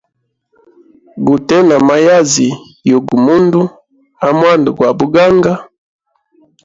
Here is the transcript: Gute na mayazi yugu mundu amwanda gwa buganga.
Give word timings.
Gute 1.25 1.57
na 1.67 1.77
mayazi 1.87 2.47
yugu 2.89 3.13
mundu 3.25 3.61
amwanda 4.27 4.69
gwa 4.77 4.89
buganga. 4.99 5.53